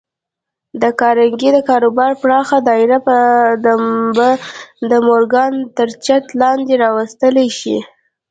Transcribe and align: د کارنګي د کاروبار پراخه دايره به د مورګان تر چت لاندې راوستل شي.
د 0.81 0.83
کارنګي 0.99 1.49
د 1.53 1.59
کاروبار 1.69 2.11
پراخه 2.21 2.57
دايره 2.69 2.97
به 3.05 3.17
د 4.91 4.93
مورګان 5.07 5.53
تر 5.77 5.89
چت 6.05 6.23
لاندې 6.41 6.73
راوستل 6.83 7.35
شي. 7.59 7.77